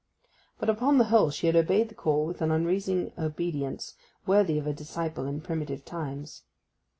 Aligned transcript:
But, 0.57 0.67
upon 0.67 0.97
the 0.97 1.03
whole, 1.13 1.29
she 1.29 1.45
had 1.45 1.55
obeyed 1.55 1.89
the 1.89 1.93
call 1.93 2.25
with 2.25 2.41
an 2.41 2.49
unreasoning 2.49 3.13
obedience 3.19 3.93
worthy 4.25 4.57
of 4.57 4.65
a 4.65 4.73
disciple 4.73 5.27
in 5.27 5.41
primitive 5.41 5.85
times. 5.85 6.41